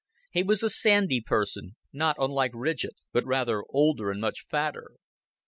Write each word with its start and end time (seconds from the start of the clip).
He 0.31 0.41
was 0.41 0.63
a 0.63 0.69
sandy 0.71 1.21
person 1.21 1.75
not 1.93 2.15
unlike 2.17 2.53
Ridgett, 2.55 2.95
but 3.13 3.23
rather 3.23 3.61
older 3.69 4.09
and 4.09 4.19
much 4.19 4.41
fatter. 4.47 4.93